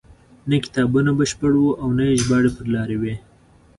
نه 0.49 0.57
کتابونه 0.65 1.11
بشپړ 1.19 1.53
وو 1.59 1.77
او 1.81 1.87
نه 1.97 2.03
یې 2.09 2.19
ژباړې 2.23 2.51
پر 2.57 2.65
لار 2.73 2.89
وې. 3.01 3.15